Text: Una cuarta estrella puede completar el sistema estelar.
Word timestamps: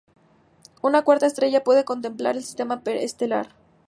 Una 0.81 1.03
cuarta 1.03 1.27
estrella 1.27 1.63
puede 1.63 1.85
completar 1.85 2.35
el 2.35 2.43
sistema 2.43 2.81
estelar. 2.85 3.49